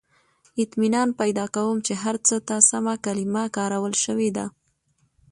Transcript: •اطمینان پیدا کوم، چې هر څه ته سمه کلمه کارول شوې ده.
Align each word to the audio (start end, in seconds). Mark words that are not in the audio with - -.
•اطمینان 0.63 1.09
پیدا 1.19 1.45
کوم، 1.55 1.77
چې 1.85 1.93
هر 2.03 2.15
څه 2.27 2.35
ته 2.47 2.55
سمه 2.69 2.93
کلمه 3.05 3.43
کارول 3.57 3.93
شوې 4.03 4.29
ده. 4.37 4.45